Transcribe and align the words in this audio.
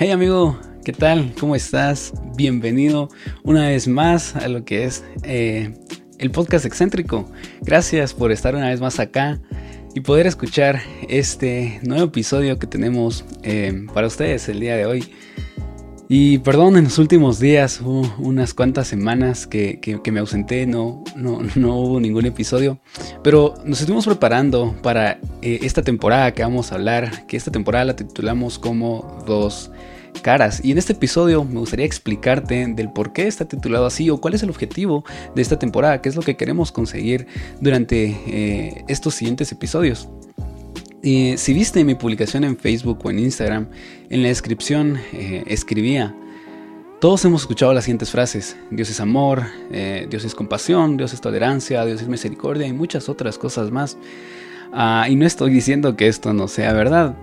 Hey 0.00 0.12
amigo, 0.12 0.56
¿qué 0.84 0.92
tal? 0.92 1.34
¿Cómo 1.40 1.56
estás? 1.56 2.12
Bienvenido 2.36 3.08
una 3.42 3.66
vez 3.66 3.88
más 3.88 4.36
a 4.36 4.46
lo 4.46 4.64
que 4.64 4.84
es 4.84 5.02
eh, 5.24 5.74
el 6.18 6.30
podcast 6.30 6.64
excéntrico. 6.64 7.28
Gracias 7.62 8.14
por 8.14 8.30
estar 8.30 8.54
una 8.54 8.68
vez 8.68 8.80
más 8.80 9.00
acá 9.00 9.40
y 9.96 10.00
poder 10.00 10.28
escuchar 10.28 10.80
este 11.08 11.80
nuevo 11.82 12.04
episodio 12.04 12.60
que 12.60 12.68
tenemos 12.68 13.24
eh, 13.42 13.86
para 13.92 14.06
ustedes 14.06 14.48
el 14.48 14.60
día 14.60 14.76
de 14.76 14.86
hoy. 14.86 15.12
Y 16.10 16.38
perdón, 16.38 16.78
en 16.78 16.84
los 16.84 16.98
últimos 16.98 17.38
días, 17.38 17.82
unas 17.82 18.54
cuantas 18.54 18.88
semanas 18.88 19.46
que, 19.46 20.00
me 20.10 20.20
ausenté, 20.20 20.66
no, 20.66 21.04
no, 21.14 21.40
no, 21.54 21.76
hubo 21.76 22.00
ningún 22.00 22.24
episodio, 22.24 22.78
pero 23.22 23.54
nos 23.66 23.80
estuvimos 23.80 24.06
preparando 24.06 24.74
para 24.82 25.20
eh, 25.42 25.60
esta 25.62 25.82
temporada 25.82 26.32
que 26.32 26.42
vamos 26.42 26.72
a 26.72 26.76
hablar, 26.76 27.26
que 27.26 27.36
esta 27.36 27.50
temporada 27.50 27.84
la 27.84 27.96
titulamos 27.96 28.58
como 28.58 29.22
Dos 29.26 29.70
caras. 30.22 30.64
Y 30.64 30.72
en 30.72 30.78
este 30.78 30.94
episodio 30.94 31.44
me 31.44 31.60
gustaría 31.60 31.84
explicarte 31.84 32.66
del 32.66 32.90
por 32.90 33.12
qué 33.12 33.26
está 33.26 33.46
titulado 33.46 33.84
así 33.84 34.08
o 34.08 34.18
cuál 34.18 34.34
es 34.34 34.42
el 34.42 34.50
objetivo 34.50 35.04
de 35.34 35.42
esta 35.42 35.58
temporada, 35.58 36.00
qué 36.00 36.08
es 36.08 36.16
lo 36.16 36.22
que 36.22 36.36
queremos 36.36 36.72
conseguir 36.72 37.26
durante 37.60 38.16
eh, 38.26 38.84
estos 38.88 39.14
siguientes 39.14 39.52
episodios. 39.52 40.08
Y 41.02 41.36
si 41.36 41.54
viste 41.54 41.84
mi 41.84 41.94
publicación 41.94 42.44
en 42.44 42.56
Facebook 42.56 42.98
o 43.04 43.10
en 43.10 43.20
Instagram, 43.20 43.68
en 44.10 44.22
la 44.22 44.28
descripción 44.28 44.98
eh, 45.12 45.44
escribía, 45.46 46.14
todos 47.00 47.24
hemos 47.24 47.42
escuchado 47.42 47.72
las 47.72 47.84
siguientes 47.84 48.10
frases, 48.10 48.56
Dios 48.72 48.90
es 48.90 48.98
amor, 48.98 49.44
eh, 49.70 50.08
Dios 50.10 50.24
es 50.24 50.34
compasión, 50.34 50.96
Dios 50.96 51.12
es 51.12 51.20
tolerancia, 51.20 51.84
Dios 51.84 52.02
es 52.02 52.08
misericordia 52.08 52.66
y 52.66 52.72
muchas 52.72 53.08
otras 53.08 53.38
cosas 53.38 53.70
más. 53.70 53.96
Ah, 54.72 55.06
y 55.08 55.14
no 55.14 55.24
estoy 55.24 55.52
diciendo 55.52 55.94
que 55.94 56.08
esto 56.08 56.32
no 56.34 56.48
sea 56.48 56.72
verdad, 56.72 57.16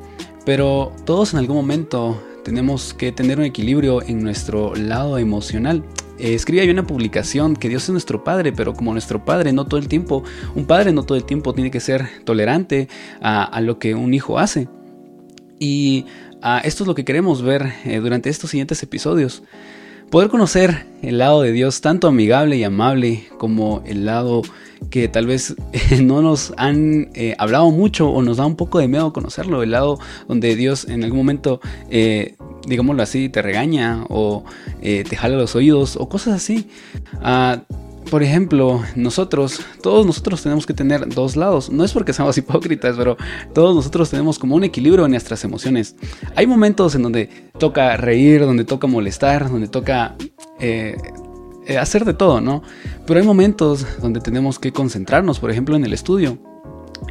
pero 0.45 0.94
todos 1.03 1.33
en 1.33 1.39
algún 1.39 1.58
momento 1.58 2.23
tenemos 2.45 2.94
que 2.94 3.11
tener 3.11 3.39
un 3.39 3.45
equilibrio 3.45 4.02
en 4.02 4.23
nuestro 4.23 4.73
lado 4.75 5.17
emocional. 5.17 5.83
Eh, 6.17 6.33
escribí 6.33 6.59
ahí 6.59 6.69
una 6.69 6.88
publicación 6.88 7.55
que 7.55 7.69
Dios 7.69 7.83
es 7.83 7.89
nuestro 7.89 8.23
Padre, 8.23 8.53
pero 8.53 8.73
como 8.73 8.94
nuestro 8.94 9.25
Padre 9.25 9.52
no 9.52 9.66
todo 9.66 9.80
el 9.80 9.88
tiempo, 9.88 10.23
un 10.55 10.66
Padre 10.66 10.94
no 10.94 11.03
todo 11.03 11.17
el 11.17 11.25
tiempo 11.25 11.53
tiene 11.53 11.71
que 11.71 11.80
ser 11.80 12.08
tolerante 12.23 12.88
a, 13.21 13.59
lo 13.61 13.80
que 13.80 13.95
un 13.95 14.13
hijo 14.13 14.39
hace. 14.39 14.67
Y 15.59 16.05
ah, 16.41 16.61
esto 16.63 16.83
es 16.83 16.88
lo 16.88 16.95
que 16.95 17.05
queremos 17.05 17.41
ver 17.41 17.73
eh, 17.86 17.99
durante 17.99 18.30
estos 18.30 18.49
siguientes 18.49 18.81
episodios. 18.83 19.43
Poder 20.09 20.30
conocer 20.30 20.86
el 21.02 21.17
lado 21.17 21.41
de 21.41 21.52
Dios 21.52 21.81
tanto 21.81 22.08
amigable 22.08 22.58
y 22.58 22.63
amable 22.63 23.25
como 23.38 23.81
el 23.86 24.05
lado 24.05 24.43
que 24.89 25.08
tal 25.08 25.28
vez 25.28 25.55
no 26.02 26.22
nos 26.22 26.53
han 26.58 27.09
eh, 27.14 27.36
hablado 27.38 27.72
mucho 27.72 28.09
o 28.09 28.22
nos 28.22 28.38
da 28.38 28.45
un 28.45 28.55
poco 28.55 28.80
de 28.80 28.88
miedo 28.88 29.14
conocerlo, 29.14 29.64
el 29.64 29.72
lado 29.72 30.00
donde 30.27 30.55
Dios 30.55 30.86
en 30.86 31.03
algún 31.03 31.19
momento, 31.19 31.59
eh, 31.89 32.36
digámoslo 32.67 33.03
así, 33.03 33.30
te 33.30 33.42
regaña 33.42 34.05
o 34.09 34.44
eh, 34.81 35.03
te 35.08 35.16
jala 35.16 35.36
los 35.38 35.55
oídos 35.55 35.95
o 35.95 36.09
cosas 36.09 36.36
así. 36.36 36.67
Ah, 37.22 37.64
por 38.09 38.22
ejemplo, 38.22 38.83
nosotros, 38.95 39.61
todos 39.81 40.05
nosotros 40.05 40.44
tenemos 40.44 40.67
que 40.67 40.75
tener 40.75 41.09
dos 41.09 41.36
lados. 41.36 41.72
No 41.72 41.83
es 41.83 41.92
porque 41.92 42.14
seamos 42.14 42.38
hipócritas, 42.39 42.95
pero 42.97 43.17
todos 43.53 43.75
nosotros 43.75 44.09
tenemos 44.11 44.38
como 44.38 44.55
un 44.55 44.64
equilibrio 44.64 45.05
en 45.05 45.11
nuestras 45.11 45.44
emociones. 45.44 45.95
Hay 46.36 46.45
momentos 46.45 46.94
en 46.95 47.02
donde 47.02 47.30
toca 47.58 47.97
reír, 47.97 48.42
donde 48.42 48.64
toca 48.64 48.86
molestar, 48.86 49.49
donde 49.49 49.67
toca 49.67 50.16
hacer 51.80 52.05
de 52.05 52.13
todo, 52.13 52.41
¿no? 52.41 52.61
Pero 53.05 53.19
hay 53.19 53.25
momentos 53.25 53.85
donde 54.02 54.21
tenemos 54.21 54.59
que 54.59 54.71
concentrarnos, 54.71 55.39
por 55.39 55.52
ejemplo, 55.52 55.75
en 55.75 55.85
el 55.85 55.94
estudio. 55.94 56.38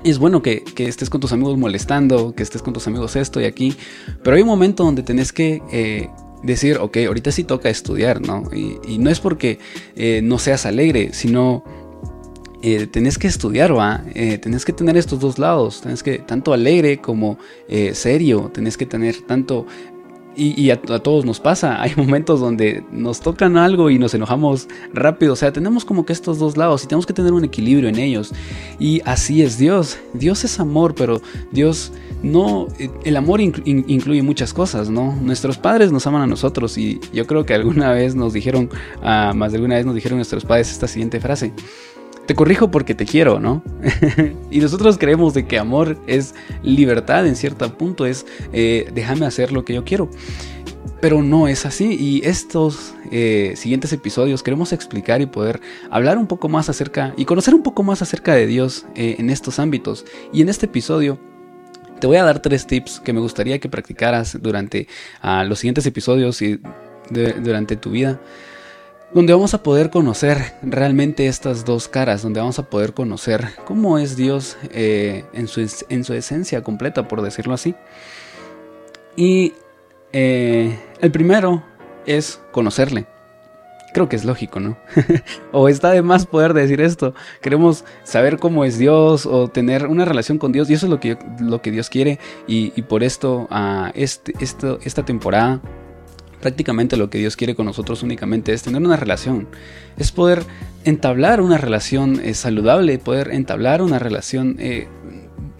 Es 0.02 0.18
bueno 0.18 0.42
que, 0.42 0.64
estés 0.78 1.10
con 1.10 1.20
tus 1.20 1.32
amigos 1.32 1.58
molestando, 1.58 2.34
que 2.34 2.42
estés 2.42 2.62
con 2.62 2.72
tus 2.72 2.86
amigos 2.86 3.16
esto 3.16 3.40
y 3.40 3.44
aquí, 3.44 3.76
pero 4.22 4.36
hay 4.36 4.42
un 4.42 4.48
momento 4.48 4.84
donde 4.84 5.02
tenés 5.02 5.32
que 5.32 5.62
eh, 5.70 6.08
decir, 6.42 6.78
ok, 6.78 6.98
ahorita 7.06 7.32
sí 7.32 7.44
toca 7.44 7.68
estudiar, 7.68 8.20
¿no? 8.20 8.44
Y, 8.52 8.98
no 8.98 9.10
es 9.10 9.20
porque 9.20 9.58
eh, 9.96 10.20
no 10.22 10.38
seas 10.38 10.66
alegre, 10.66 11.10
sino 11.12 11.64
tenés 12.92 13.18
que 13.18 13.26
estudiar, 13.26 13.76
¿va? 13.76 14.02
tenés 14.40 14.64
que 14.64 14.72
tener 14.72 14.96
estos 14.96 15.20
dos 15.20 15.38
lados, 15.38 15.82
tenés 15.82 16.02
que 16.02 16.20
tanto 16.20 16.54
alegre 16.54 16.96
como 16.96 17.36
serio, 17.92 18.50
tenés 18.54 18.78
que 18.78 18.86
tener 18.86 19.20
tanto 19.26 19.66
y, 20.36 20.70
a, 20.70 20.80
todos 20.80 21.24
nos 21.24 21.40
pasa, 21.40 21.80
hay 21.82 21.92
momentos 21.96 22.40
donde 22.40 22.84
nos 22.90 23.20
tocan 23.20 23.56
algo 23.56 23.90
y 23.90 23.98
nos 23.98 24.14
enojamos 24.14 24.68
rápido, 24.92 25.32
o 25.32 25.36
sea, 25.36 25.52
tenemos 25.52 25.84
como 25.84 26.04
que 26.04 26.12
estos 26.12 26.38
dos 26.38 26.56
lados 26.56 26.84
y 26.84 26.86
tenemos 26.86 27.06
que 27.06 27.12
tener 27.12 27.32
un 27.32 27.44
equilibrio 27.44 27.88
en 27.88 27.98
ellos. 27.98 28.32
Y 28.78 29.00
así 29.04 29.42
es 29.42 29.58
Dios, 29.58 29.98
Dios 30.12 30.44
es 30.44 30.60
amor, 30.60 30.94
pero 30.94 31.20
Dios 31.52 31.92
no, 32.22 32.68
eh, 32.78 32.90
el 33.04 33.16
amor 33.16 33.40
incluye 33.40 34.22
muchas 34.22 34.52
cosas, 34.52 34.90
¿no? 34.90 35.14
Nuestros 35.16 35.58
padres 35.58 35.92
nos 35.92 36.06
aman 36.06 36.22
a 36.22 36.26
nosotros 36.26 36.78
y 36.78 37.00
yo 37.12 37.26
creo 37.26 37.44
que 37.44 37.54
alguna 37.54 37.92
vez 37.92 38.14
nos 38.14 38.32
dijeron, 38.32 38.70
ah, 39.02 39.32
más 39.34 39.52
de 39.52 39.56
alguna 39.56 39.76
vez 39.76 39.86
nos 39.86 39.94
dijeron 39.94 40.18
nuestros 40.18 40.44
padres 40.44 40.70
esta 40.70 40.88
siguiente 40.88 41.20
frase 41.20 41.52
te 42.26 42.34
corrijo 42.34 42.70
porque 42.70 42.94
te 42.94 43.04
quiero, 43.04 43.40
¿no? 43.40 43.62
y 44.50 44.58
nosotros 44.60 44.98
creemos 44.98 45.34
de 45.34 45.46
que 45.46 45.58
amor 45.58 45.98
es 46.06 46.34
libertad 46.62 47.26
en 47.26 47.36
cierto 47.36 47.76
punto, 47.76 48.06
es 48.06 48.26
eh, 48.52 48.90
déjame 48.94 49.26
hacer 49.26 49.52
lo 49.52 49.64
que 49.64 49.74
yo 49.74 49.84
quiero. 49.84 50.10
Pero 51.00 51.22
no 51.22 51.48
es 51.48 51.66
así 51.66 51.96
y 51.98 52.26
estos 52.26 52.94
eh, 53.10 53.52
siguientes 53.56 53.92
episodios 53.92 54.42
queremos 54.42 54.72
explicar 54.72 55.20
y 55.20 55.26
poder 55.26 55.60
hablar 55.90 56.16
un 56.16 56.26
poco 56.26 56.48
más 56.48 56.70
acerca 56.70 57.12
y 57.18 57.26
conocer 57.26 57.54
un 57.54 57.62
poco 57.62 57.82
más 57.82 58.00
acerca 58.00 58.34
de 58.34 58.46
Dios 58.46 58.86
eh, 58.94 59.16
en 59.18 59.28
estos 59.28 59.58
ámbitos. 59.58 60.06
Y 60.32 60.40
en 60.40 60.48
este 60.48 60.64
episodio 60.64 61.18
te 62.00 62.06
voy 62.06 62.16
a 62.16 62.24
dar 62.24 62.40
tres 62.40 62.66
tips 62.66 63.00
que 63.00 63.12
me 63.12 63.20
gustaría 63.20 63.58
que 63.58 63.68
practicaras 63.68 64.38
durante 64.40 64.88
ah, 65.20 65.44
los 65.44 65.58
siguientes 65.58 65.84
episodios 65.84 66.40
y 66.40 66.58
durante 67.10 67.76
tu 67.76 67.90
vida 67.90 68.18
donde 69.14 69.32
vamos 69.32 69.54
a 69.54 69.62
poder 69.62 69.90
conocer 69.90 70.54
realmente 70.60 71.28
estas 71.28 71.64
dos 71.64 71.86
caras, 71.86 72.22
donde 72.22 72.40
vamos 72.40 72.58
a 72.58 72.68
poder 72.68 72.94
conocer 72.94 73.46
cómo 73.64 73.96
es 73.98 74.16
Dios 74.16 74.56
eh, 74.72 75.24
en, 75.32 75.46
su, 75.46 75.60
en, 75.88 76.02
su, 76.02 76.14
esencia 76.14 76.62
completa, 76.64 77.06
por 77.06 77.22
decirlo 77.22 77.54
así. 77.54 77.76
Y 79.14 79.52
eh, 80.12 80.76
el 81.00 81.12
primero 81.12 81.62
es 82.06 82.40
conocerle. 82.50 83.06
Creo 83.92 84.08
que 84.08 84.16
es 84.16 84.24
lógico, 84.24 84.58
¿no? 84.58 84.76
o 85.52 85.68
está 85.68 85.92
de 85.92 86.02
más 86.02 86.26
poder 86.26 86.52
decir 86.52 86.80
esto. 86.80 87.14
Queremos 87.40 87.84
saber 88.02 88.40
cómo 88.40 88.64
es 88.64 88.78
Dios 88.78 89.26
o 89.26 89.46
tener 89.46 89.86
una 89.86 90.04
relación 90.04 90.38
con 90.38 90.50
Dios 90.50 90.68
y 90.68 90.74
eso 90.74 90.86
es 90.86 90.90
lo 90.90 90.98
que, 90.98 91.16
lo 91.38 91.62
que 91.62 91.70
Dios 91.70 91.88
quiere 91.88 92.18
y, 92.48 92.70
por 92.82 93.04
esto, 93.04 93.46
a 93.50 93.92
este, 93.94 94.32
esto, 94.40 94.80
esta 94.82 95.04
temporada 95.04 95.60
prácticamente 96.44 96.98
lo 96.98 97.08
que 97.08 97.16
Dios 97.16 97.36
quiere 97.36 97.54
con 97.54 97.64
nosotros 97.64 98.02
únicamente 98.02 98.52
es 98.52 98.62
tener 98.62 98.82
una 98.82 98.96
relación, 98.96 99.48
es 99.96 100.12
poder 100.12 100.44
entablar 100.84 101.40
una 101.40 101.56
relación 101.56 102.20
eh, 102.22 102.34
saludable, 102.34 102.98
poder 102.98 103.30
entablar 103.32 103.80
una 103.80 103.98
relación 103.98 104.56
eh, 104.58 104.86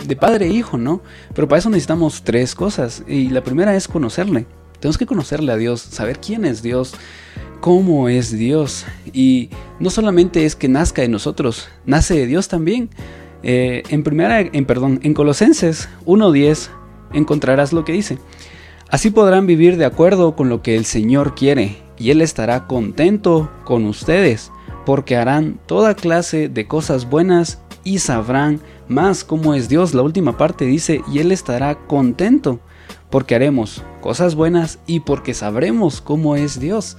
de 0.07 0.15
padre 0.15 0.45
e 0.45 0.51
hijo, 0.51 0.77
¿no? 0.77 1.01
Pero 1.35 1.49
para 1.49 1.61
eso 1.61 1.71
necesitamos 1.71 2.23
tres 2.23 2.55
cosas 2.55 3.03
y 3.09 3.31
la 3.31 3.43
primera 3.43 3.75
es 3.75 3.89
conocerle. 3.89 4.45
Tenemos 4.79 4.99
que 4.99 5.07
conocerle 5.07 5.53
a 5.53 5.57
Dios, 5.57 5.81
saber 5.81 6.21
quién 6.21 6.45
es 6.45 6.61
Dios, 6.61 6.93
cómo 7.63 8.11
es 8.11 8.31
Dios 8.31 8.85
y 9.11 9.49
no 9.81 9.89
solamente 9.89 10.45
es 10.45 10.55
que 10.55 10.69
nazca 10.69 11.01
de 11.01 11.09
nosotros, 11.09 11.67
nace 11.87 12.13
de 12.13 12.27
Dios 12.27 12.49
también. 12.49 12.91
Eh, 13.43 13.85
en 13.89 14.03
primera, 14.03 14.39
en 14.39 14.67
perdón, 14.67 15.01
en 15.03 15.15
Colosenses 15.15 15.89
1:10 16.05 16.69
encontrarás 17.15 17.73
lo 17.73 17.87
que 17.87 17.93
dice. 17.93 18.19
Así 18.95 19.11
podrán 19.11 19.49
vivir 19.49 19.77
de 19.77 19.87
acuerdo 19.87 20.37
con 20.37 20.49
lo 20.49 20.63
que 20.63 20.77
el 20.77 20.85
Señor 20.85 21.35
quiere, 21.35 21.83
y 21.99 22.11
Él 22.11 22.21
estará 22.21 22.69
contento 22.69 23.51
con 23.65 23.87
ustedes, 23.87 24.53
porque 24.87 25.17
harán 25.17 25.59
toda 25.67 25.97
clase 25.97 26.49
de 26.49 26.69
cosas 26.69 27.11
buenas 27.11 27.59
y 27.83 27.99
sabrán 27.99 28.61
más 28.87 29.25
cómo 29.25 29.55
es 29.55 29.69
Dios. 29.69 29.95
La 29.95 30.03
última 30.03 30.37
parte 30.37 30.65
dice, 30.65 31.03
y 31.13 31.19
Él 31.19 31.33
estará 31.33 31.75
contento, 31.75 32.61
porque 33.11 33.35
haremos 33.35 33.83
cosas 34.01 34.37
buenas 34.37 34.79
y 34.87 35.01
porque 35.01 35.35
sabremos 35.35 36.01
cómo 36.01 36.37
es 36.37 36.61
Dios. 36.61 36.97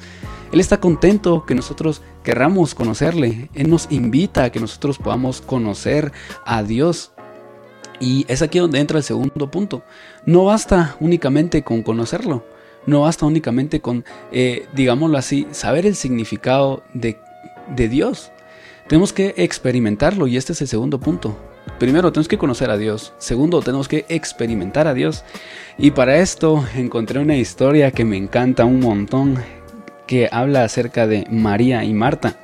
Él 0.52 0.60
está 0.60 0.82
contento 0.82 1.46
que 1.46 1.56
nosotros 1.56 2.02
querramos 2.24 2.76
conocerle. 2.76 3.50
Él 3.54 3.70
nos 3.70 3.88
invita 3.90 4.44
a 4.44 4.50
que 4.50 4.60
nosotros 4.60 4.98
podamos 4.98 5.40
conocer 5.40 6.12
a 6.46 6.62
Dios. 6.62 7.15
Y 8.00 8.26
es 8.28 8.42
aquí 8.42 8.60
donde 8.60 8.80
entra 8.80 8.98
el 8.98 9.04
segundo 9.04 9.50
punto. 9.50 9.84
No 10.26 10.46
basta 10.46 10.96
únicamente 11.00 11.64
con 11.64 11.84
conocerlo, 11.84 12.46
no 12.86 13.02
basta 13.02 13.26
únicamente 13.26 13.82
con, 13.82 14.06
eh, 14.32 14.68
digámoslo 14.74 15.18
así, 15.18 15.48
saber 15.52 15.86
el 15.86 15.96
significado 15.96 16.84
de, 16.94 17.20
de 17.76 17.90
Dios. 17.90 18.32
Tenemos 18.88 19.14
que 19.14 19.34
experimentarlo 19.38 20.28
y 20.28 20.38
este 20.38 20.54
es 20.54 20.62
el 20.62 20.68
segundo 20.68 21.00
punto. 21.00 21.36
Primero, 21.80 22.12
tenemos 22.12 22.28
que 22.28 22.38
conocer 22.38 22.70
a 22.70 22.78
Dios. 22.78 23.14
Segundo, 23.18 23.62
tenemos 23.62 23.88
que 23.88 24.06
experimentar 24.08 24.88
a 24.88 24.94
Dios. 24.94 25.24
Y 25.78 25.92
para 25.92 26.18
esto 26.18 26.64
encontré 26.76 27.20
una 27.20 27.36
historia 27.36 27.92
que 27.92 28.06
me 28.06 28.18
encanta 28.18 28.66
un 28.66 28.80
montón, 28.80 29.40
que 30.08 30.30
habla 30.32 30.64
acerca 30.64 31.08
de 31.08 31.26
María 31.30 31.84
y 31.84 31.94
Marta. 31.94 32.38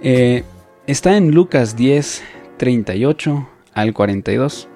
Eh, 0.00 0.44
está 0.86 1.16
en 1.16 1.32
Lucas 1.32 1.76
10, 1.76 2.22
38 2.58 3.48
al 3.72 3.92
42. 3.92 4.68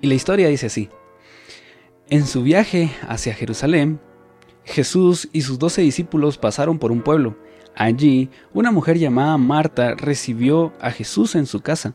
Y 0.00 0.06
la 0.06 0.14
historia 0.14 0.48
dice 0.48 0.66
así. 0.66 0.90
En 2.10 2.26
su 2.26 2.42
viaje 2.42 2.90
hacia 3.08 3.34
Jerusalén, 3.34 4.00
Jesús 4.64 5.28
y 5.32 5.42
sus 5.42 5.58
doce 5.58 5.82
discípulos 5.82 6.38
pasaron 6.38 6.78
por 6.78 6.92
un 6.92 7.02
pueblo. 7.02 7.36
Allí, 7.74 8.30
una 8.52 8.70
mujer 8.70 8.98
llamada 8.98 9.36
Marta 9.36 9.94
recibió 9.94 10.72
a 10.80 10.90
Jesús 10.90 11.34
en 11.34 11.46
su 11.46 11.60
casa. 11.60 11.94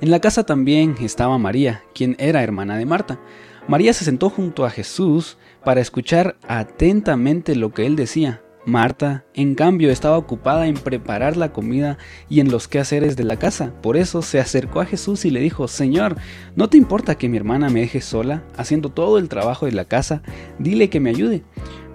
En 0.00 0.10
la 0.10 0.20
casa 0.20 0.44
también 0.44 0.96
estaba 1.00 1.38
María, 1.38 1.82
quien 1.94 2.16
era 2.18 2.42
hermana 2.42 2.76
de 2.76 2.86
Marta. 2.86 3.20
María 3.68 3.92
se 3.92 4.04
sentó 4.04 4.30
junto 4.30 4.64
a 4.64 4.70
Jesús 4.70 5.38
para 5.64 5.80
escuchar 5.80 6.36
atentamente 6.46 7.56
lo 7.56 7.72
que 7.72 7.86
él 7.86 7.96
decía. 7.96 8.42
Marta, 8.66 9.24
en 9.34 9.54
cambio, 9.54 9.92
estaba 9.92 10.18
ocupada 10.18 10.66
en 10.66 10.74
preparar 10.74 11.36
la 11.36 11.52
comida 11.52 11.98
y 12.28 12.40
en 12.40 12.50
los 12.50 12.66
quehaceres 12.66 13.16
de 13.16 13.22
la 13.22 13.38
casa. 13.38 13.72
Por 13.80 13.96
eso 13.96 14.22
se 14.22 14.40
acercó 14.40 14.80
a 14.80 14.86
Jesús 14.86 15.24
y 15.24 15.30
le 15.30 15.38
dijo, 15.40 15.68
Señor, 15.68 16.16
¿no 16.56 16.68
te 16.68 16.76
importa 16.76 17.14
que 17.14 17.28
mi 17.28 17.36
hermana 17.36 17.70
me 17.70 17.80
deje 17.80 18.00
sola, 18.00 18.42
haciendo 18.56 18.88
todo 18.88 19.18
el 19.18 19.28
trabajo 19.28 19.66
de 19.66 19.72
la 19.72 19.84
casa? 19.84 20.22
Dile 20.58 20.90
que 20.90 20.98
me 20.98 21.10
ayude. 21.10 21.44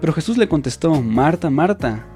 Pero 0.00 0.14
Jesús 0.14 0.38
le 0.38 0.48
contestó, 0.48 1.02
Marta, 1.02 1.50
Marta, 1.50 2.06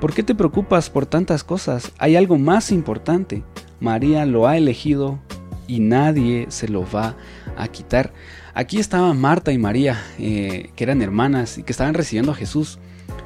¿por 0.00 0.14
qué 0.14 0.22
te 0.22 0.34
preocupas 0.34 0.88
por 0.88 1.04
tantas 1.04 1.44
cosas? 1.44 1.92
Hay 1.98 2.16
algo 2.16 2.38
más 2.38 2.72
importante. 2.72 3.44
María 3.80 4.24
lo 4.24 4.48
ha 4.48 4.56
elegido 4.56 5.20
y 5.68 5.80
nadie 5.80 6.46
se 6.48 6.68
lo 6.68 6.90
va 6.90 7.16
a 7.58 7.68
quitar. 7.68 8.14
Aquí 8.54 8.78
estaban 8.78 9.20
Marta 9.20 9.52
y 9.52 9.58
María, 9.58 10.02
eh, 10.18 10.70
que 10.74 10.84
eran 10.84 11.02
hermanas 11.02 11.58
y 11.58 11.64
que 11.64 11.72
estaban 11.72 11.92
recibiendo 11.92 12.32
a 12.32 12.34
Jesús. 12.34 12.78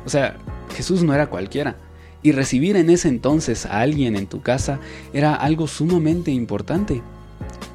O 0.05 0.09
sea, 0.09 0.37
Jesús 0.75 1.03
no 1.03 1.15
era 1.15 1.29
cualquiera. 1.29 1.77
Y 2.23 2.33
recibir 2.33 2.77
en 2.77 2.91
ese 2.91 3.09
entonces 3.09 3.67
a 3.67 3.81
alguien 3.81 4.15
en 4.17 4.27
tu 4.27 4.43
casa 4.43 4.79
era 5.13 5.35
algo 5.35 5.67
sumamente 5.67 6.31
importante. 6.31 7.03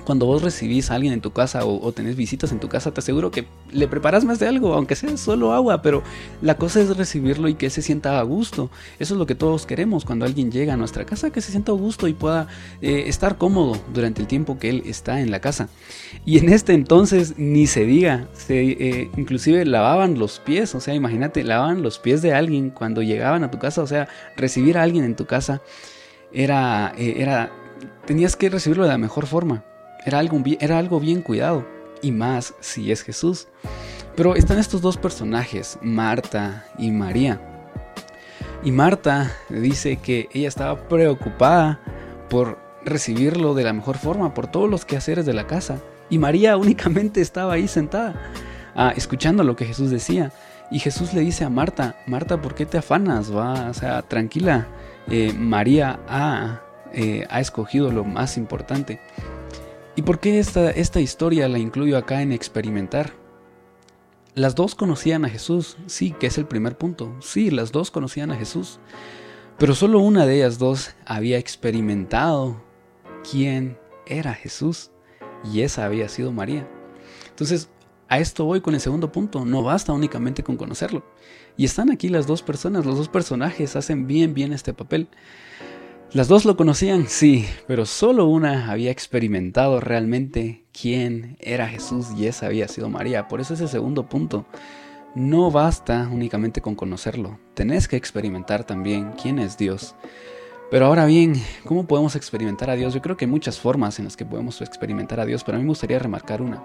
Cuando 0.06 0.26
vos 0.26 0.42
recibís 0.42 0.92
a 0.92 0.96
alguien 0.96 1.14
en 1.14 1.22
tu 1.22 1.32
casa 1.32 1.66
o, 1.66 1.92
tenés 1.92 2.16
visitas 2.16 2.52
en 2.52 2.60
tu 2.60 2.70
casa, 2.70 2.94
te 2.94 3.00
aseguro 3.00 3.32
que 3.32 3.46
le 3.72 3.88
preparas 3.88 4.24
más 4.24 4.40
de 4.40 4.48
algo, 4.48 4.74
aunque 4.74 4.96
sea 4.96 5.18
solo 5.18 5.54
agua, 5.54 5.82
pero 5.82 6.04
la 6.42 6.58
cosa 6.58 6.80
es 6.80 6.96
recibirlo 6.96 7.48
y 7.48 7.56
que 7.56 7.70
se 7.70 7.82
sienta 7.82 8.20
a 8.20 8.24
gusto. 8.24 8.70
Eso 9.00 9.16
es 9.16 9.18
lo 9.18 9.26
que 9.26 9.36
todos 9.36 9.66
queremos 9.66 10.06
cuando 10.06 10.26
alguien 10.26 10.52
llega 10.52 10.74
a 10.74 10.78
nuestra 10.78 11.06
casa, 11.06 11.32
que 11.32 11.42
se 11.42 11.52
sienta 11.52 11.72
a 11.72 11.76
gusto 11.76 12.08
y 12.08 12.14
pueda 12.14 12.48
eh, 12.82 13.06
estar 13.08 13.38
cómodo 13.38 13.78
durante 13.94 14.22
el 14.22 14.28
tiempo 14.28 14.60
que 14.60 14.70
él 14.70 14.84
está 14.86 15.22
en 15.22 15.32
la 15.32 15.42
casa. 15.42 15.70
Y 16.24 16.38
en 16.38 16.50
este 16.50 16.74
entonces 16.74 17.34
ni 17.38 17.68
se 17.68 17.86
diga, 17.86 18.28
se, 18.34 18.62
eh, 18.62 19.12
inclusive 19.18 19.66
lavaban 19.66 20.20
los 20.20 20.40
pies, 20.40 20.76
o 20.76 20.80
sea, 20.80 20.94
imagínate, 20.94 21.44
lavaban 21.44 21.82
los 21.82 22.00
pies 22.00 22.22
de 22.22 22.34
alguien 22.34 22.70
cuando 22.70 23.02
llegaban 23.02 23.44
a 23.44 23.52
tu 23.52 23.60
casa, 23.60 23.82
o 23.82 23.88
sea, 23.88 24.08
recibir 24.38 24.78
a 24.78 24.84
alguien 24.84 25.04
en 25.04 25.16
tu 25.16 25.26
casa 25.26 25.62
era, 26.32 26.94
eh, 26.98 27.16
era, 27.18 27.52
tenías 28.06 28.36
que 28.36 28.50
recibirlo 28.50 28.84
de 28.84 28.90
la 28.90 28.98
mejor 28.98 29.26
forma. 29.26 29.64
Era 30.06 30.20
algo, 30.20 30.42
era 30.60 30.78
algo 30.78 31.00
bien 31.00 31.22
cuidado, 31.22 31.66
y 32.02 32.12
más 32.12 32.54
si 32.60 32.92
es 32.92 33.02
Jesús. 33.02 33.48
Pero 34.16 34.36
están 34.36 34.60
estos 34.60 34.82
dos 34.82 34.98
personajes, 34.98 35.78
Marta 35.82 36.66
y 36.78 36.92
María. 36.92 37.42
Y 38.64 38.72
Marta 38.72 39.32
dice 39.50 39.98
que 39.98 40.30
ella 40.34 40.48
estaba 40.48 40.88
preocupada 40.88 41.80
por 42.30 42.58
recibirlo 42.86 43.54
de 43.54 43.64
la 43.64 43.74
mejor 43.74 43.98
forma, 43.98 44.34
por 44.34 44.48
todos 44.48 44.70
los 44.70 44.86
quehaceres 44.86 45.26
de 45.26 45.34
la 45.34 45.48
casa. 45.48 45.80
Y 46.10 46.18
María 46.18 46.56
únicamente 46.58 47.22
estaba 47.22 47.54
ahí 47.54 47.68
sentada, 47.68 48.16
ah, 48.76 48.94
escuchando 48.96 49.44
lo 49.44 49.56
que 49.56 49.66
Jesús 49.66 49.90
decía. 49.90 50.32
Y 50.72 50.80
Jesús 50.80 51.14
le 51.14 51.22
dice 51.22 51.44
a 51.44 51.50
Marta, 51.50 51.96
Marta, 52.08 52.42
¿por 52.42 52.56
qué 52.56 52.66
te 52.66 52.78
afanas? 52.78 53.36
Va, 53.36 53.70
o 53.70 53.74
sea, 53.74 54.02
tranquila. 54.02 54.68
Eh, 55.08 55.34
María 55.34 56.00
ha, 56.08 56.62
eh, 56.92 57.28
ha 57.30 57.40
escogido 57.40 57.92
lo 57.92 58.04
más 58.04 58.38
importante. 58.38 59.00
¿Y 59.96 60.02
por 60.02 60.20
qué 60.20 60.40
esta, 60.40 60.72
esta 60.72 61.00
historia 61.00 61.48
la 61.48 61.58
incluyo 61.58 61.98
acá 61.98 62.22
en 62.22 62.34
experimentar? 62.34 63.14
Las 64.34 64.54
dos 64.54 64.76
conocían 64.76 65.24
a 65.24 65.30
Jesús, 65.30 65.78
sí, 65.86 66.12
que 66.20 66.28
es 66.28 66.38
el 66.38 66.46
primer 66.46 66.78
punto. 66.78 67.16
Sí, 67.22 67.50
las 67.50 67.72
dos 67.72 67.92
conocían 67.92 68.32
a 68.32 68.36
Jesús. 68.36 68.80
Pero 69.58 69.74
solo 69.74 70.00
una 70.00 70.26
de 70.26 70.36
ellas 70.36 70.60
dos 70.60 70.94
había 71.06 71.38
experimentado 71.38 72.62
quién 73.30 73.78
era 74.06 74.34
Jesús. 74.34 74.92
Y 75.46 75.62
esa 75.62 75.86
había 75.86 76.10
sido 76.10 76.34
María. 76.34 76.68
Entonces, 77.30 77.70
a 78.10 78.20
esto 78.20 78.44
voy 78.44 78.60
con 78.60 78.74
el 78.74 78.82
segundo 78.82 79.14
punto. 79.14 79.46
No 79.46 79.64
basta 79.64 79.94
únicamente 79.94 80.44
con 80.44 80.58
conocerlo. 80.58 81.06
Y 81.56 81.64
están 81.64 81.90
aquí 81.90 82.10
las 82.10 82.28
dos 82.28 82.42
personas, 82.42 82.86
los 82.86 82.98
dos 82.98 83.08
personajes 83.08 83.78
hacen 83.78 84.08
bien, 84.08 84.34
bien 84.34 84.52
este 84.52 84.74
papel. 84.74 85.08
Las 86.16 86.30
dos 86.30 86.46
lo 86.46 86.56
conocían, 86.56 87.10
sí, 87.10 87.46
pero 87.68 87.86
solo 87.86 88.28
una 88.28 88.72
había 88.72 88.90
experimentado 88.90 89.82
realmente 89.82 90.64
quién 90.72 91.36
era 91.42 91.68
Jesús 91.68 92.08
y 92.18 92.28
esa 92.28 92.46
había 92.46 92.70
sido 92.70 92.88
María. 92.88 93.28
Por 93.28 93.42
eso 93.42 93.54
ese 93.54 93.68
segundo 93.68 94.08
punto. 94.08 94.46
No 95.14 95.52
basta 95.52 96.10
únicamente 96.10 96.62
con 96.62 96.76
conocerlo, 96.76 97.38
tenés 97.54 97.90
que 97.90 97.98
experimentar 97.98 98.64
también 98.64 99.12
quién 99.22 99.40
es 99.40 99.58
Dios. 99.58 99.94
Pero 100.72 100.86
ahora 100.86 101.06
bien, 101.06 101.34
¿cómo 101.66 101.86
podemos 101.86 102.16
experimentar 102.16 102.70
a 102.70 102.78
Dios? 102.78 102.94
Yo 102.94 103.02
creo 103.02 103.18
que 103.18 103.26
hay 103.26 103.32
muchas 103.32 103.60
formas 103.60 104.00
en 104.00 104.06
las 104.06 104.16
que 104.16 104.24
podemos 104.24 104.62
experimentar 104.62 105.20
a 105.20 105.26
Dios, 105.26 105.44
pero 105.44 105.58
a 105.58 105.60
mí 105.60 105.66
me 105.66 105.72
gustaría 105.72 106.00
remarcar 106.00 106.42
una. 106.42 106.64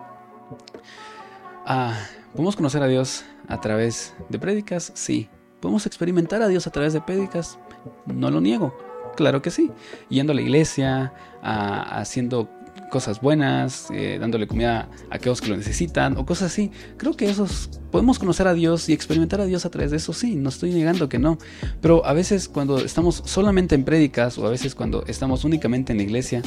Ah, 1.66 1.98
¿Podemos 2.34 2.54
conocer 2.54 2.84
a 2.84 2.86
Dios 2.86 3.24
a 3.48 3.60
través 3.60 4.14
de 4.28 4.38
prédicas? 4.38 4.92
Sí. 4.94 5.28
¿Podemos 5.58 5.86
experimentar 5.86 6.40
a 6.40 6.46
Dios 6.46 6.68
a 6.68 6.70
través 6.70 6.92
de 6.92 7.00
prédicas? 7.00 7.58
No 8.06 8.30
lo 8.30 8.40
niego. 8.40 8.89
Claro 9.20 9.42
que 9.42 9.50
sí. 9.50 9.70
Yendo 10.08 10.32
a 10.32 10.34
la 10.34 10.40
iglesia, 10.40 11.12
haciendo 11.42 12.48
cosas 12.90 13.20
buenas, 13.20 13.88
eh, 13.90 14.16
dándole 14.18 14.46
comida 14.46 14.88
a 15.10 15.16
aquellos 15.16 15.42
que 15.42 15.48
lo 15.48 15.58
necesitan 15.58 16.16
o 16.16 16.24
cosas 16.24 16.50
así. 16.50 16.70
Creo 16.96 17.14
que 17.14 17.28
esos 17.28 17.68
podemos 17.90 18.18
conocer 18.18 18.48
a 18.48 18.54
Dios 18.54 18.88
y 18.88 18.94
experimentar 18.94 19.42
a 19.42 19.44
Dios 19.44 19.66
a 19.66 19.70
través 19.70 19.90
de 19.90 19.98
eso, 19.98 20.14
sí, 20.14 20.36
no 20.36 20.48
estoy 20.48 20.72
negando 20.72 21.10
que 21.10 21.18
no. 21.18 21.36
Pero 21.82 22.06
a 22.06 22.14
veces 22.14 22.48
cuando 22.48 22.78
estamos 22.78 23.22
solamente 23.26 23.74
en 23.74 23.84
prédicas 23.84 24.38
o 24.38 24.46
a 24.46 24.50
veces 24.50 24.74
cuando 24.74 25.04
estamos 25.06 25.44
únicamente 25.44 25.92
en 25.92 25.98
la 25.98 26.04
iglesia, 26.04 26.40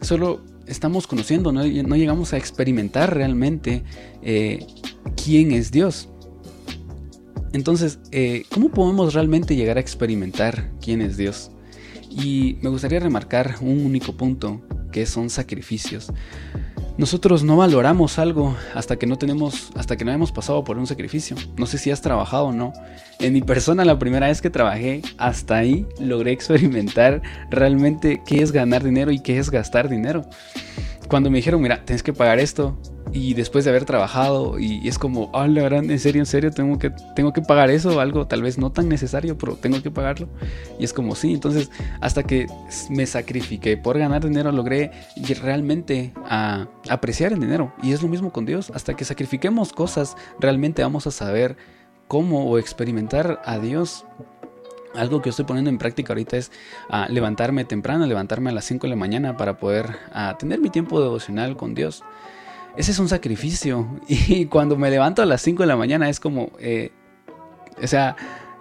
solo 0.00 0.40
estamos 0.66 1.06
conociendo, 1.06 1.52
no, 1.52 1.62
llegamos 1.62 2.32
a 2.32 2.38
experimentar 2.38 3.14
realmente 3.14 3.84
eh, 4.22 4.66
quién 5.22 5.52
es 5.52 5.70
Dios. 5.70 6.08
Entonces, 7.52 7.98
eh, 8.12 8.44
¿cómo 8.50 8.70
podemos 8.70 9.12
realmente 9.12 9.56
llegar 9.56 9.76
a 9.76 9.80
experimentar 9.80 10.70
quién 10.80 11.02
es 11.02 11.18
Dios? 11.18 11.50
Y 12.10 12.58
me 12.62 12.70
gustaría 12.70 13.00
remarcar 13.00 13.56
un 13.60 13.84
único 13.84 14.16
punto, 14.16 14.60
que 14.92 15.06
son 15.06 15.30
sacrificios. 15.30 16.12
Nosotros 16.96 17.44
no 17.44 17.56
valoramos 17.56 18.18
algo 18.18 18.56
hasta 18.74 18.96
que 18.96 19.06
no 19.06 19.16
tenemos, 19.16 19.70
hasta 19.76 19.96
que 19.96 20.04
no 20.04 20.10
hemos 20.10 20.32
pasado 20.32 20.64
por 20.64 20.78
un 20.78 20.86
sacrificio. 20.88 21.36
No 21.56 21.66
sé 21.66 21.78
si 21.78 21.92
has 21.92 22.00
trabajado 22.00 22.46
o 22.46 22.52
no. 22.52 22.72
En 23.20 23.32
mi 23.32 23.40
persona, 23.40 23.84
la 23.84 24.00
primera 24.00 24.26
vez 24.26 24.42
que 24.42 24.50
trabajé, 24.50 25.02
hasta 25.16 25.58
ahí 25.58 25.86
logré 26.00 26.32
experimentar 26.32 27.22
realmente 27.50 28.20
qué 28.26 28.42
es 28.42 28.50
ganar 28.50 28.82
dinero 28.82 29.12
y 29.12 29.20
qué 29.20 29.38
es 29.38 29.48
gastar 29.48 29.88
dinero. 29.88 30.24
Cuando 31.08 31.30
me 31.30 31.38
dijeron, 31.38 31.62
mira, 31.62 31.84
tienes 31.84 32.02
que 32.02 32.12
pagar 32.12 32.40
esto, 32.40 32.76
y 33.12 33.34
después 33.34 33.64
de 33.64 33.70
haber 33.70 33.84
trabajado 33.84 34.58
y 34.58 34.86
es 34.86 34.98
como, 34.98 35.30
ah, 35.32 35.46
la 35.46 35.62
verdad, 35.62 35.84
en 35.84 35.98
serio, 35.98 36.20
en 36.20 36.26
serio, 36.26 36.50
tengo 36.50 36.78
que, 36.78 36.90
tengo 37.14 37.32
que 37.32 37.40
pagar 37.40 37.70
eso, 37.70 38.00
algo 38.00 38.26
tal 38.26 38.42
vez 38.42 38.58
no 38.58 38.70
tan 38.70 38.88
necesario, 38.88 39.38
pero 39.38 39.56
tengo 39.56 39.82
que 39.82 39.90
pagarlo. 39.90 40.28
Y 40.78 40.84
es 40.84 40.92
como, 40.92 41.14
sí, 41.14 41.32
entonces 41.32 41.70
hasta 42.00 42.22
que 42.22 42.46
me 42.90 43.06
sacrifiqué 43.06 43.76
por 43.76 43.98
ganar 43.98 44.24
dinero, 44.24 44.52
logré 44.52 44.90
realmente 45.40 46.12
a, 46.24 46.68
apreciar 46.88 47.32
el 47.32 47.40
dinero. 47.40 47.72
Y 47.82 47.92
es 47.92 48.02
lo 48.02 48.08
mismo 48.08 48.32
con 48.32 48.46
Dios, 48.46 48.70
hasta 48.74 48.94
que 48.94 49.04
sacrifiquemos 49.04 49.72
cosas, 49.72 50.16
realmente 50.38 50.82
vamos 50.82 51.06
a 51.06 51.10
saber 51.10 51.56
cómo 52.08 52.44
o 52.44 52.58
experimentar 52.58 53.40
a 53.44 53.58
Dios. 53.58 54.04
Algo 54.94 55.22
que 55.22 55.30
estoy 55.30 55.44
poniendo 55.44 55.70
en 55.70 55.78
práctica 55.78 56.12
ahorita 56.12 56.36
es 56.38 56.50
levantarme 57.08 57.64
temprano, 57.64 58.06
levantarme 58.06 58.50
a 58.50 58.54
las 58.54 58.64
5 58.64 58.86
de 58.86 58.90
la 58.90 58.96
mañana 58.96 59.36
para 59.36 59.58
poder 59.58 59.96
tener 60.38 60.60
mi 60.60 60.70
tiempo 60.70 61.00
devocional 61.00 61.56
con 61.56 61.74
Dios 61.74 62.02
ese 62.78 62.92
es 62.92 62.98
un 62.98 63.08
sacrificio. 63.08 63.86
Y 64.08 64.46
cuando 64.46 64.76
me 64.76 64.90
levanto 64.90 65.20
a 65.20 65.26
las 65.26 65.42
5 65.42 65.64
de 65.64 65.66
la 65.66 65.76
mañana 65.76 66.08
es 66.08 66.20
como, 66.20 66.52
eh, 66.60 66.92
o 67.82 67.86
sea, 67.86 68.16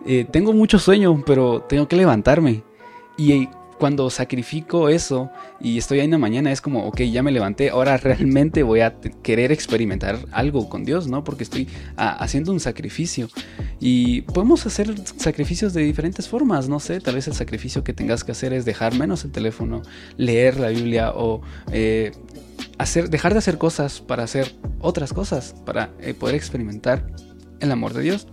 eh, 0.05 0.25
tengo 0.29 0.53
mucho 0.53 0.79
sueño, 0.79 1.23
pero 1.25 1.61
tengo 1.61 1.87
que 1.87 1.95
levantarme. 1.95 2.63
Y 3.15 3.47
cuando 3.77 4.09
sacrifico 4.09 4.89
eso 4.89 5.29
y 5.59 5.77
estoy 5.77 5.99
ahí 5.99 6.05
en 6.05 6.11
la 6.11 6.17
mañana 6.17 6.51
es 6.51 6.61
como, 6.61 6.85
ok, 6.87 7.01
ya 7.01 7.23
me 7.23 7.31
levanté, 7.31 7.69
ahora 7.69 7.97
realmente 7.97 8.63
voy 8.63 8.81
a 8.81 8.95
querer 9.23 9.51
experimentar 9.51 10.19
algo 10.31 10.69
con 10.69 10.83
Dios, 10.83 11.07
¿no? 11.07 11.23
Porque 11.23 11.43
estoy 11.43 11.67
haciendo 11.95 12.51
un 12.51 12.59
sacrificio. 12.59 13.29
Y 13.79 14.21
podemos 14.21 14.65
hacer 14.65 14.93
sacrificios 15.17 15.73
de 15.73 15.83
diferentes 15.83 16.27
formas, 16.27 16.67
no 16.69 16.79
sé, 16.79 16.99
tal 16.99 17.15
vez 17.15 17.27
el 17.27 17.33
sacrificio 17.33 17.83
que 17.83 17.93
tengas 17.93 18.23
que 18.23 18.31
hacer 18.31 18.53
es 18.53 18.65
dejar 18.65 18.95
menos 18.95 19.23
el 19.23 19.31
teléfono, 19.31 19.81
leer 20.17 20.59
la 20.59 20.69
Biblia 20.69 21.11
o 21.15 21.41
eh, 21.71 22.11
hacer, 22.77 23.09
dejar 23.09 23.33
de 23.33 23.39
hacer 23.39 23.57
cosas 23.57 24.01
para 24.01 24.23
hacer 24.23 24.55
otras 24.79 25.13
cosas, 25.13 25.55
para 25.65 25.91
eh, 25.99 26.13
poder 26.13 26.35
experimentar 26.35 27.07
el 27.59 27.71
amor 27.71 27.93
de 27.93 28.01
Dios. 28.01 28.27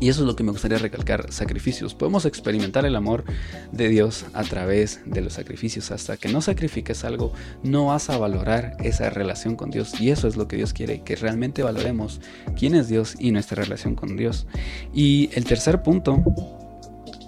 Y 0.00 0.08
eso 0.08 0.22
es 0.22 0.26
lo 0.26 0.34
que 0.34 0.42
me 0.42 0.50
gustaría 0.50 0.78
recalcar, 0.78 1.30
sacrificios. 1.30 1.94
Podemos 1.94 2.24
experimentar 2.24 2.86
el 2.86 2.96
amor 2.96 3.24
de 3.70 3.88
Dios 3.88 4.24
a 4.32 4.42
través 4.44 5.00
de 5.04 5.20
los 5.20 5.34
sacrificios. 5.34 5.90
Hasta 5.90 6.16
que 6.16 6.28
no 6.28 6.40
sacrifiques 6.40 7.04
algo, 7.04 7.34
no 7.62 7.86
vas 7.86 8.08
a 8.08 8.16
valorar 8.16 8.76
esa 8.82 9.10
relación 9.10 9.56
con 9.56 9.70
Dios. 9.70 10.00
Y 10.00 10.10
eso 10.10 10.26
es 10.26 10.36
lo 10.36 10.48
que 10.48 10.56
Dios 10.56 10.72
quiere, 10.72 11.02
que 11.02 11.16
realmente 11.16 11.62
valoremos 11.62 12.22
quién 12.58 12.74
es 12.74 12.88
Dios 12.88 13.14
y 13.18 13.30
nuestra 13.30 13.62
relación 13.62 13.94
con 13.94 14.16
Dios. 14.16 14.46
Y 14.94 15.28
el 15.34 15.44
tercer 15.44 15.82
punto 15.82 16.24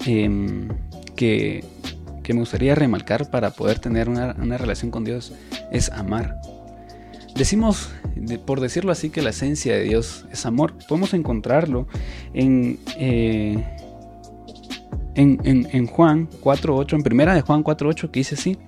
em, 0.06 0.68
que, 1.14 1.64
me 2.28 2.38
gustaría 2.38 2.74
remarcar 2.74 3.30
para 3.30 3.50
poder 3.50 3.78
tener 3.78 4.08
una, 4.08 4.34
una 4.40 4.56
relación 4.56 4.90
con 4.90 5.04
Dios 5.04 5.34
es 5.70 5.90
amar. 5.90 6.40
Decimos, 7.34 7.90
por 8.44 8.60
decirlo 8.60 8.92
así, 8.92 9.10
que 9.10 9.22
la 9.22 9.30
esencia 9.30 9.74
de 9.74 9.84
Dios 9.84 10.26
es 10.30 10.44
amor. 10.44 10.74
Podemos 10.86 11.14
encontrarlo 11.14 11.86
en, 12.34 12.78
eh, 12.98 13.64
en, 15.14 15.40
en, 15.44 15.86
Juan 15.86 16.28
4.8, 16.42 16.94
en 16.94 17.02
primera 17.02 17.34
de 17.34 17.40
Juan 17.40 17.64
4.8, 17.64 18.10
que 18.10 18.20
dice 18.20 18.34
así, 18.34 18.58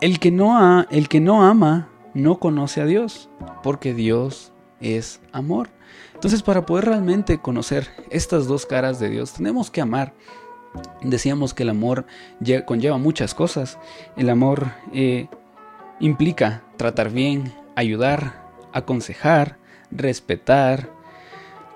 el 0.00 0.18
que, 0.20 0.30
no 0.30 0.86
el 0.90 1.08
que 1.08 1.20
no 1.20 1.44
ama 1.44 1.88
no 2.14 2.38
conoce 2.38 2.80
a 2.80 2.86
Dios, 2.86 3.28
porque 3.62 3.92
Dios 3.92 4.52
es 4.80 5.20
amor. 5.32 5.68
Entonces, 6.14 6.42
para 6.42 6.64
poder 6.64 6.86
realmente 6.86 7.38
conocer 7.38 7.88
estas 8.10 8.46
dos 8.46 8.66
caras 8.66 9.00
de 9.00 9.10
Dios, 9.10 9.32
tenemos 9.32 9.70
que 9.70 9.80
amar. 9.80 10.14
Decíamos 11.02 11.54
que 11.54 11.64
el 11.64 11.70
amor 11.70 12.06
conlleva 12.66 12.98
muchas 12.98 13.34
cosas. 13.34 13.78
El 14.16 14.30
amor 14.30 14.72
eh, 14.92 15.28
implica 16.00 16.62
tratar 16.76 17.10
bien, 17.10 17.52
ayudar, 17.76 18.44
aconsejar, 18.72 19.58
respetar, 19.90 20.90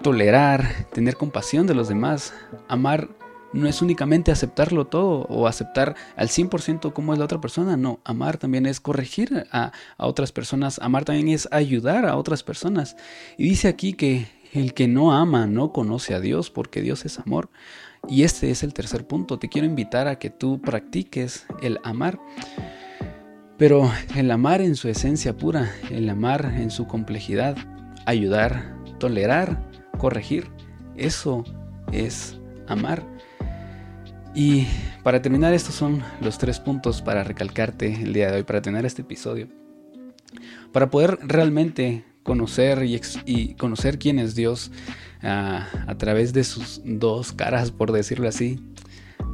tolerar, 0.02 0.86
tener 0.92 1.16
compasión 1.16 1.66
de 1.66 1.74
los 1.74 1.88
demás. 1.88 2.34
Amar 2.68 3.08
no 3.52 3.66
es 3.66 3.80
únicamente 3.80 4.30
aceptarlo 4.30 4.86
todo 4.86 5.22
o 5.28 5.46
aceptar 5.46 5.96
al 6.16 6.28
100% 6.28 6.92
cómo 6.92 7.12
es 7.12 7.18
la 7.18 7.24
otra 7.24 7.40
persona, 7.40 7.76
no, 7.76 8.00
amar 8.04 8.36
también 8.36 8.66
es 8.66 8.80
corregir 8.80 9.46
a, 9.50 9.72
a, 9.96 10.06
otras 10.06 10.32
personas, 10.32 10.78
amar 10.80 11.04
también 11.04 11.28
es 11.28 11.48
ayudar 11.50 12.04
a 12.04 12.16
otras 12.16 12.42
personas. 12.42 12.96
Y 13.38 13.44
dice 13.44 13.68
aquí 13.68 13.94
que 13.94 14.26
el 14.52 14.74
que 14.74 14.88
no 14.88 15.12
ama 15.12 15.46
no 15.46 15.72
conoce 15.72 16.14
a 16.14 16.20
Dios 16.20 16.50
porque 16.50 16.82
Dios 16.82 17.04
es 17.04 17.18
amor. 17.18 17.50
Y 18.06 18.22
este 18.22 18.50
es 18.50 18.62
el 18.62 18.74
tercer 18.74 19.06
punto, 19.06 19.38
te 19.38 19.48
quiero 19.48 19.66
invitar 19.66 20.08
a 20.08 20.18
que 20.18 20.30
tú 20.30 20.60
practiques 20.60 21.46
el 21.62 21.78
amar. 21.82 22.18
Pero 23.58 23.90
el 24.14 24.30
amar 24.30 24.60
en 24.60 24.76
su 24.76 24.88
esencia 24.88 25.36
pura, 25.36 25.72
el 25.90 26.08
amar 26.08 26.54
en 26.56 26.70
su 26.70 26.86
complejidad, 26.86 27.56
ayudar, 28.06 28.76
tolerar, 29.00 29.68
corregir, 29.98 30.46
eso 30.96 31.44
es 31.90 32.38
amar. 32.68 33.02
Y 34.32 34.68
para 35.02 35.20
terminar, 35.22 35.52
estos 35.54 35.74
son 35.74 36.02
los 36.20 36.38
tres 36.38 36.60
puntos 36.60 37.02
para 37.02 37.24
recalcarte 37.24 38.02
el 38.02 38.12
día 38.12 38.30
de 38.30 38.36
hoy, 38.36 38.42
para 38.44 38.62
tener 38.62 38.86
este 38.86 39.02
episodio. 39.02 39.48
Para 40.72 40.90
poder 40.90 41.18
realmente 41.22 42.04
conocer 42.22 42.84
y, 42.84 43.54
conocer 43.54 43.98
quién 43.98 44.20
es 44.20 44.36
Dios 44.36 44.70
ah, 45.22 45.66
a 45.88 45.98
través 45.98 46.32
de 46.32 46.44
sus 46.44 46.80
dos 46.84 47.32
caras, 47.32 47.72
por 47.72 47.90
decirlo 47.90 48.28
así. 48.28 48.60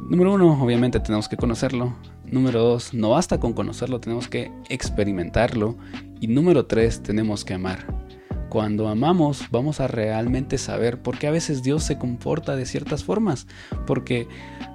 Número 0.09 0.33
uno, 0.33 0.63
obviamente 0.63 0.99
tenemos 0.99 1.29
que 1.29 1.37
conocerlo. 1.37 1.95
Número 2.31 2.63
dos, 2.63 2.93
no 2.93 3.11
basta 3.11 3.39
con 3.39 3.53
conocerlo, 3.53 3.99
tenemos 3.99 4.27
que 4.27 4.51
experimentarlo. 4.69 5.77
Y 6.19 6.27
número 6.27 6.65
tres, 6.65 7.01
tenemos 7.03 7.45
que 7.45 7.53
amar. 7.53 7.85
Cuando 8.49 8.87
amamos 8.87 9.45
vamos 9.51 9.79
a 9.79 9.87
realmente 9.87 10.57
saber 10.57 11.01
por 11.01 11.17
qué 11.19 11.27
a 11.27 11.31
veces 11.31 11.61
Dios 11.61 11.83
se 11.83 11.97
comporta 11.97 12.55
de 12.55 12.65
ciertas 12.65 13.03
formas. 13.03 13.47
Porque, 13.85 14.27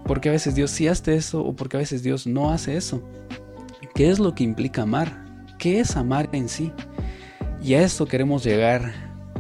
porque 0.04 0.28
a 0.28 0.33
veces 0.33 0.54
Dios 0.54 0.71
sí 0.71 0.87
hace 0.87 1.16
eso 1.16 1.42
o 1.42 1.57
porque 1.57 1.76
a 1.76 1.80
veces 1.80 2.02
Dios 2.02 2.26
no 2.26 2.50
hace 2.50 2.76
eso. 2.76 3.02
¿Qué 3.95 4.11
es 4.11 4.19
lo 4.19 4.35
que 4.35 4.45
implica 4.45 4.83
amar? 4.83 5.25
¿Qué 5.59 5.80
es 5.80 5.97
amar 5.97 6.28
en 6.33 6.49
sí? 6.49 6.73
Y 7.62 7.75
a 7.75 7.83
esto 7.83 8.07
queremos 8.07 8.45
llegar 8.45 8.92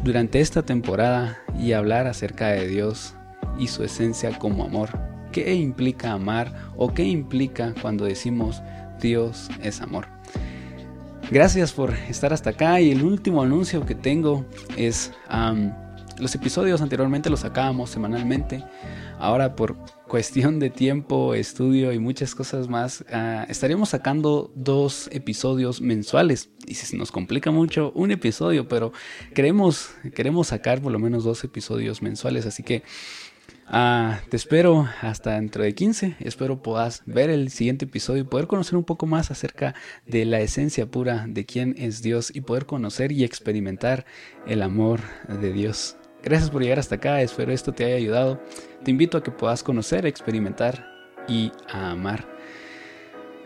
durante 0.04 0.40
esta 0.40 0.62
temporada 0.62 1.38
y 1.58 1.72
hablar 1.72 2.06
acerca 2.06 2.48
de 2.48 2.66
Dios 2.66 3.14
y 3.58 3.68
su 3.68 3.84
esencia 3.84 4.38
como 4.38 4.64
amor 4.64 5.09
qué 5.30 5.54
implica 5.54 6.12
amar 6.12 6.70
o 6.76 6.92
qué 6.92 7.04
implica 7.04 7.74
cuando 7.80 8.04
decimos 8.04 8.62
Dios 9.00 9.48
es 9.62 9.80
amor. 9.80 10.06
Gracias 11.30 11.72
por 11.72 11.94
estar 12.08 12.32
hasta 12.32 12.50
acá 12.50 12.80
y 12.80 12.90
el 12.90 13.02
último 13.02 13.42
anuncio 13.42 13.86
que 13.86 13.94
tengo 13.94 14.44
es 14.76 15.12
los 16.18 16.34
episodios 16.34 16.82
anteriormente 16.82 17.30
los 17.30 17.40
sacábamos 17.40 17.90
semanalmente. 17.90 18.64
Ahora 19.18 19.54
por 19.54 19.76
cuestión 20.08 20.58
de 20.58 20.70
tiempo, 20.70 21.34
estudio 21.34 21.92
y 21.92 21.98
muchas 21.98 22.34
cosas 22.34 22.68
más, 22.68 23.02
uh, 23.02 23.44
estaríamos 23.48 23.90
sacando 23.90 24.50
dos 24.56 25.08
episodios 25.12 25.80
mensuales. 25.80 26.50
Y 26.66 26.74
si 26.74 26.96
nos 26.96 27.12
complica 27.12 27.50
mucho, 27.50 27.92
un 27.94 28.10
episodio, 28.10 28.66
pero 28.66 28.92
queremos, 29.34 29.90
queremos 30.14 30.48
sacar 30.48 30.80
por 30.80 30.90
lo 30.90 30.98
menos 30.98 31.22
dos 31.22 31.44
episodios 31.44 32.02
mensuales. 32.02 32.44
Así 32.44 32.62
que 32.62 32.82
Ah, 33.72 34.18
te 34.28 34.36
espero 34.36 34.88
hasta 35.00 35.34
dentro 35.34 35.62
de 35.62 35.76
15. 35.76 36.16
Espero 36.18 36.60
puedas 36.60 37.02
ver 37.06 37.30
el 37.30 37.50
siguiente 37.50 37.84
episodio 37.84 38.22
y 38.22 38.24
poder 38.24 38.48
conocer 38.48 38.76
un 38.76 38.82
poco 38.82 39.06
más 39.06 39.30
acerca 39.30 39.76
de 40.06 40.24
la 40.24 40.40
esencia 40.40 40.86
pura 40.86 41.26
de 41.28 41.46
quién 41.46 41.76
es 41.78 42.02
Dios 42.02 42.34
y 42.34 42.40
poder 42.40 42.66
conocer 42.66 43.12
y 43.12 43.22
experimentar 43.22 44.06
el 44.44 44.62
amor 44.62 44.98
de 45.28 45.52
Dios. 45.52 45.96
Gracias 46.20 46.50
por 46.50 46.62
llegar 46.62 46.80
hasta 46.80 46.96
acá. 46.96 47.22
Espero 47.22 47.52
esto 47.52 47.72
te 47.72 47.84
haya 47.84 47.94
ayudado. 47.94 48.42
Te 48.82 48.90
invito 48.90 49.16
a 49.16 49.22
que 49.22 49.30
puedas 49.30 49.62
conocer, 49.62 50.04
experimentar 50.04 50.84
y 51.28 51.52
amar. 51.68 52.26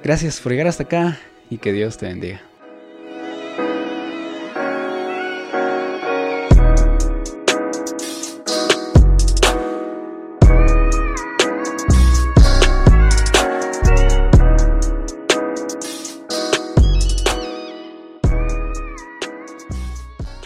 Gracias 0.02 0.40
por 0.40 0.52
llegar 0.52 0.68
hasta 0.68 0.84
acá 0.84 1.18
y 1.50 1.58
que 1.58 1.70
Dios 1.74 1.98
te 1.98 2.06
bendiga. 2.06 2.53